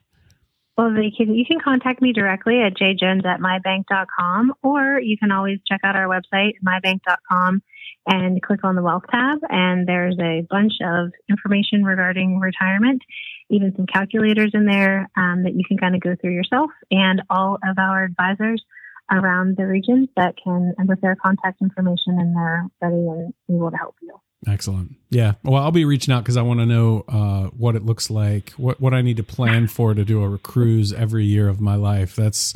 Well, 0.78 0.95
they 0.95 1.11
can, 1.11 1.35
you 1.35 1.45
can 1.45 1.59
contact 1.59 2.00
me 2.00 2.12
directly 2.12 2.61
at 2.62 2.76
jjones 2.76 3.26
at 3.26 3.40
mybank.com, 3.40 4.54
or 4.62 5.00
you 5.00 5.18
can 5.18 5.33
always 5.33 5.59
check 5.66 5.80
out 5.83 5.97
our 5.97 6.07
website, 6.07 6.52
mybank.com, 6.64 7.62
and 8.07 8.40
click 8.40 8.62
on 8.62 8.76
the 8.76 8.83
Wealth 8.83 9.02
tab. 9.11 9.38
And 9.49 9.88
there's 9.88 10.16
a 10.21 10.47
bunch 10.49 10.75
of 10.80 11.11
information 11.28 11.83
regarding 11.83 12.38
retirement, 12.38 13.02
even 13.50 13.75
some 13.75 13.87
calculators 13.87 14.52
in 14.54 14.66
there 14.66 15.11
um, 15.16 15.42
that 15.42 15.54
you 15.54 15.64
can 15.66 15.78
kind 15.78 15.97
of 15.97 16.00
go 16.00 16.14
through 16.14 16.35
yourself, 16.35 16.71
and 16.92 17.23
all 17.28 17.59
of 17.68 17.76
our 17.76 18.04
advisors 18.04 18.62
around 19.11 19.57
the 19.57 19.66
regions 19.66 20.09
that 20.14 20.37
can, 20.42 20.75
and 20.78 20.88
with 20.88 21.00
their 21.00 21.16
contact 21.16 21.61
information, 21.61 22.21
and 22.21 22.37
they're 22.37 22.66
ready 22.80 22.95
and 22.95 23.35
able 23.50 23.73
to 23.73 23.76
help 23.76 23.97
you. 24.00 24.14
Excellent. 24.47 24.95
Yeah. 25.11 25.35
Well, 25.42 25.62
I'll 25.62 25.73
be 25.73 25.85
reaching 25.85 26.14
out 26.14 26.23
because 26.23 26.37
I 26.37 26.42
want 26.42 26.61
to 26.61 26.66
know 26.66 27.04
uh, 27.09 27.45
what 27.49 27.75
it 27.75 27.85
looks 27.85 28.09
like, 28.11 28.50
what 28.50 28.80
what 28.80 28.95
I 28.95 29.02
need 29.02 29.16
to 29.16 29.25
plan 29.25 29.66
for 29.66 29.95
to 29.95 30.04
do 30.04 30.23
a 30.23 30.38
cruise 30.38 30.92
every 30.92 31.25
year 31.25 31.49
of 31.49 31.61
my 31.61 31.75
life. 31.75 32.14
That's 32.14 32.54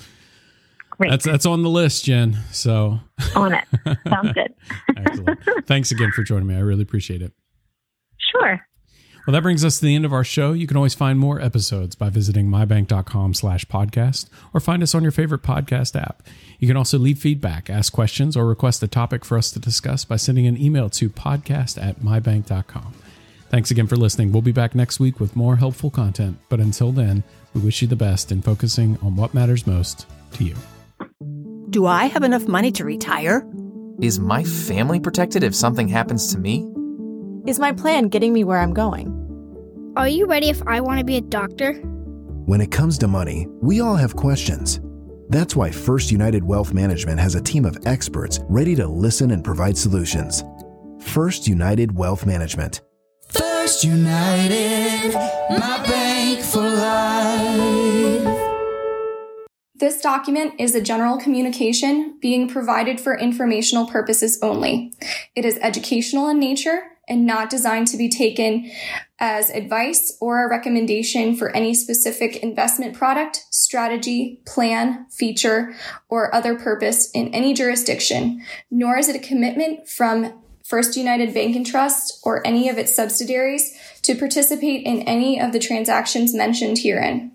Great. 0.90 1.10
that's 1.10 1.24
that's 1.24 1.46
on 1.46 1.62
the 1.62 1.70
list, 1.70 2.04
Jen. 2.04 2.38
So 2.52 3.00
on 3.34 3.54
it. 3.54 3.64
Sounds 4.08 4.32
good. 4.32 4.54
Excellent. 4.96 5.40
Thanks 5.66 5.90
again 5.90 6.12
for 6.12 6.22
joining 6.22 6.46
me. 6.46 6.54
I 6.54 6.60
really 6.60 6.82
appreciate 6.82 7.20
it. 7.22 7.32
Sure. 9.23 9.33
Well, 9.33 9.33
that 9.35 9.43
brings 9.43 9.64
us 9.64 9.79
to 9.79 9.87
the 9.87 9.95
end 9.95 10.05
of 10.05 10.12
our 10.12 10.25
show. 10.25 10.52
You 10.52 10.67
can 10.67 10.76
always 10.76 10.95
find 10.95 11.17
more 11.17 11.41
episodes 11.41 11.95
by 11.95 12.11
visiting 12.11 12.49
mybank.com 12.49 13.35
slash 13.35 13.64
podcast 13.67 14.29
or 14.52 14.59
find 14.59 14.83
us 14.83 14.97
on 14.97 15.05
your 15.05 15.12
favorite 15.12 15.43
podcast 15.43 15.95
app. 16.00 16.23
You 16.59 16.67
can 16.67 16.76
also 16.76 16.99
leave 16.99 17.19
feedback, 17.19 17.71
ask 17.71 17.93
questions, 17.93 18.37
or 18.37 18.47
request 18.47 18.83
a 18.83 18.88
topic 18.88 19.25
for 19.25 19.38
us 19.38 19.52
to 19.52 19.61
discuss 19.61 20.05
by 20.05 20.17
sending 20.17 20.47
an 20.49 20.61
email 20.61 20.91
to 20.91 21.09
podcast 21.09 21.81
at 21.81 22.00
mybank.com. 22.00 22.95
Thanks 23.49 23.71
again 23.71 23.87
for 23.87 23.97
listening. 23.97 24.33
We'll 24.33 24.43
be 24.43 24.50
back 24.50 24.75
next 24.75 24.99
week 24.99 25.21
with 25.21 25.37
more 25.37 25.57
helpful 25.57 25.91
content. 25.91 26.38
But 26.49 26.59
until 26.59 26.91
then, 26.91 27.23
we 27.55 27.61
wish 27.61 27.81
you 27.81 27.87
the 27.87 27.95
best 27.95 28.33
in 28.33 28.43
focusing 28.43 28.99
on 29.02 29.14
what 29.14 29.35
matters 29.35 29.67
most 29.67 30.07
to 30.33 30.45
you. 30.45 30.57
Do 31.71 31.87
I 31.87 32.07
have 32.07 32.25
enough 32.25 32.49
money 32.49 32.73
to 32.73 32.85
retire? 32.85 33.47
Is 34.00 34.19
my 34.19 34.43
family 34.43 34.99
protected 34.99 35.45
if 35.45 35.55
something 35.55 35.87
happens 35.87 36.33
to 36.33 36.38
me? 36.38 36.72
Is 37.44 37.58
my 37.58 37.72
plan 37.72 38.06
getting 38.06 38.32
me 38.32 38.44
where 38.44 38.61
I'm 38.61 38.72
going? 38.72 39.92
Are 39.96 40.06
you 40.06 40.26
ready 40.26 40.49
if 40.49 40.62
I 40.64 40.80
want 40.80 41.00
to 41.00 41.04
be 41.04 41.16
a 41.16 41.20
doctor? 41.20 41.72
When 42.46 42.61
it 42.61 42.70
comes 42.70 42.96
to 42.99 43.08
money, 43.08 43.49
we 43.61 43.80
all 43.80 43.96
have 43.96 44.14
questions. 44.14 44.80
That's 45.28 45.56
why 45.56 45.72
First 45.72 46.12
United 46.12 46.44
Wealth 46.44 46.72
Management 46.72 47.18
has 47.18 47.34
a 47.34 47.40
team 47.40 47.64
of 47.64 47.76
experts 47.84 48.38
ready 48.49 48.76
to 48.76 48.87
listen 48.87 49.32
and 49.32 49.42
provide 49.42 49.76
solutions. 49.76 50.44
First 51.00 51.49
United 51.49 51.96
Wealth 51.96 52.26
Management. 52.26 52.80
First 53.30 53.82
United, 53.82 55.12
my 55.50 55.82
bank 55.84 56.44
for 56.44 56.61
life. 56.61 58.38
This 59.75 60.00
document 60.00 60.54
is 60.61 60.76
a 60.76 60.80
general 60.80 61.18
communication 61.18 62.18
being 62.20 62.46
provided 62.46 63.00
for 63.00 63.18
informational 63.18 63.88
purposes 63.88 64.38
only. 64.42 64.92
It 65.34 65.44
is 65.44 65.58
educational 65.58 66.28
in 66.28 66.38
nature 66.38 66.84
and 67.09 67.26
not 67.26 67.50
designed 67.50 67.87
to 67.88 67.97
be 67.97 68.09
taken 68.09 68.71
as 69.18 69.50
advice 69.50 70.16
or 70.21 70.44
a 70.44 70.49
recommendation 70.49 71.35
for 71.37 71.50
any 71.50 71.75
specific 71.75 72.37
investment 72.37 72.94
product, 72.94 73.44
strategy, 73.50 74.40
plan, 74.47 75.06
feature, 75.11 75.75
or 76.09 76.35
other 76.35 76.56
purpose 76.56 77.11
in 77.12 77.28
any 77.35 77.54
jurisdiction, 77.54 78.42
nor 78.71 78.99
is 78.99 79.09
it 79.09 79.16
a 79.16 79.18
commitment 79.18 79.88
from 79.88 80.42
First 80.64 80.97
United 80.97 81.35
Bank 81.35 81.56
and 81.56 81.66
Trust 81.66 82.21
or 82.25 82.47
any 82.47 82.68
of 82.68 82.78
its 82.78 82.94
subsidiaries 82.94 83.76
to 84.02 84.14
participate 84.16 84.85
in 84.85 85.02
any 85.02 85.40
of 85.40 85.52
the 85.52 85.59
transactions 85.59 86.35
mentioned 86.35 86.78
herein. 86.78 87.30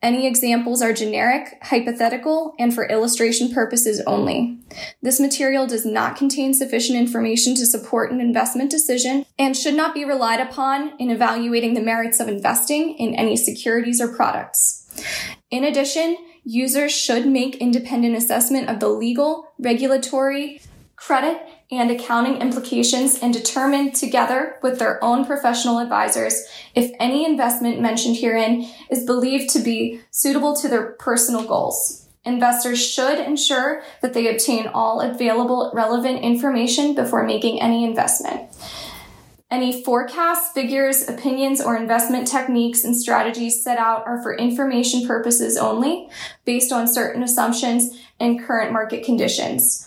Any 0.00 0.26
examples 0.26 0.80
are 0.80 0.92
generic, 0.92 1.58
hypothetical, 1.62 2.54
and 2.58 2.72
for 2.72 2.88
illustration 2.88 3.52
purposes 3.52 4.00
only. 4.06 4.58
This 5.02 5.18
material 5.18 5.66
does 5.66 5.84
not 5.84 6.16
contain 6.16 6.54
sufficient 6.54 6.98
information 6.98 7.54
to 7.56 7.66
support 7.66 8.12
an 8.12 8.20
investment 8.20 8.70
decision 8.70 9.26
and 9.38 9.56
should 9.56 9.74
not 9.74 9.94
be 9.94 10.04
relied 10.04 10.40
upon 10.40 10.92
in 10.98 11.10
evaluating 11.10 11.74
the 11.74 11.82
merits 11.82 12.20
of 12.20 12.28
investing 12.28 12.96
in 12.98 13.14
any 13.14 13.36
securities 13.36 14.00
or 14.00 14.14
products. 14.14 14.84
In 15.50 15.64
addition, 15.64 16.16
users 16.44 16.92
should 16.92 17.26
make 17.26 17.56
independent 17.56 18.16
assessment 18.16 18.68
of 18.68 18.78
the 18.78 18.88
legal, 18.88 19.52
regulatory, 19.58 20.60
credit, 20.94 21.40
and 21.70 21.90
accounting 21.90 22.40
implications 22.40 23.18
and 23.20 23.32
determine 23.32 23.90
together 23.90 24.56
with 24.62 24.78
their 24.78 25.02
own 25.02 25.24
professional 25.24 25.80
advisors 25.80 26.44
if 26.74 26.92
any 27.00 27.24
investment 27.24 27.80
mentioned 27.80 28.16
herein 28.16 28.70
is 28.90 29.04
believed 29.04 29.50
to 29.50 29.58
be 29.58 30.00
suitable 30.10 30.54
to 30.54 30.68
their 30.68 30.92
personal 30.92 31.44
goals. 31.44 32.06
Investors 32.24 32.84
should 32.84 33.18
ensure 33.18 33.82
that 34.00 34.14
they 34.14 34.32
obtain 34.32 34.66
all 34.68 35.00
available 35.00 35.70
relevant 35.74 36.20
information 36.22 36.94
before 36.94 37.24
making 37.24 37.60
any 37.60 37.84
investment. 37.84 38.50
Any 39.48 39.84
forecasts, 39.84 40.52
figures, 40.52 41.08
opinions, 41.08 41.60
or 41.60 41.76
investment 41.76 42.26
techniques 42.26 42.82
and 42.82 42.96
strategies 42.96 43.62
set 43.62 43.78
out 43.78 44.04
are 44.04 44.20
for 44.20 44.36
information 44.36 45.06
purposes 45.06 45.56
only, 45.56 46.08
based 46.44 46.72
on 46.72 46.88
certain 46.88 47.22
assumptions 47.22 47.96
and 48.18 48.42
current 48.42 48.72
market 48.72 49.04
conditions 49.04 49.86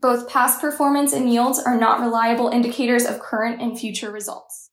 Both 0.00 0.28
past 0.28 0.60
performance 0.60 1.12
and 1.12 1.30
yields 1.30 1.58
are 1.58 1.78
not 1.78 2.00
reliable 2.00 2.48
indicators 2.48 3.04
of 3.04 3.20
current 3.20 3.60
and 3.60 3.78
future 3.78 4.10
results. 4.10 4.63